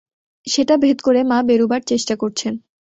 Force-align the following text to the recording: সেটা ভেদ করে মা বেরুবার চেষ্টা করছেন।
সেটা 0.47 0.75
ভেদ 0.77 0.97
করে 1.01 1.19
মা 1.23 1.37
বেরুবার 1.47 1.81
চেষ্টা 1.81 2.15
করছেন। 2.15 2.53